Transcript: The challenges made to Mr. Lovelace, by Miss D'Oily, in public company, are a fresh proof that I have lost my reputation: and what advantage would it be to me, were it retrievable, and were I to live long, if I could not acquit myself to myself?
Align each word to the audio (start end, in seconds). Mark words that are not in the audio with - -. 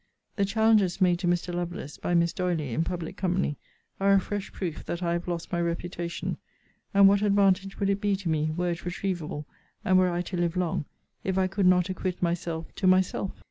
The 0.35 0.45
challenges 0.45 0.99
made 0.99 1.19
to 1.19 1.27
Mr. 1.27 1.53
Lovelace, 1.53 1.99
by 1.99 2.15
Miss 2.15 2.33
D'Oily, 2.33 2.73
in 2.73 2.83
public 2.83 3.17
company, 3.17 3.57
are 3.99 4.13
a 4.13 4.19
fresh 4.19 4.51
proof 4.51 4.83
that 4.85 5.03
I 5.03 5.13
have 5.13 5.27
lost 5.27 5.51
my 5.51 5.61
reputation: 5.61 6.37
and 6.91 7.07
what 7.07 7.21
advantage 7.21 7.79
would 7.79 7.87
it 7.91 8.01
be 8.01 8.15
to 8.15 8.27
me, 8.27 8.49
were 8.57 8.71
it 8.71 8.83
retrievable, 8.83 9.45
and 9.85 9.99
were 9.99 10.09
I 10.09 10.23
to 10.23 10.37
live 10.37 10.57
long, 10.57 10.85
if 11.23 11.37
I 11.37 11.45
could 11.45 11.67
not 11.67 11.87
acquit 11.87 12.19
myself 12.19 12.73
to 12.77 12.87
myself? 12.87 13.31